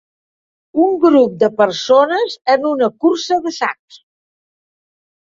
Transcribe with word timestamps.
Un 0.83 0.93
grup 1.01 1.33
de 1.43 1.49
persones 1.59 2.33
en 2.53 2.65
una 2.69 2.89
cursa 3.05 3.37
de 3.43 3.53
sacs. 3.59 3.99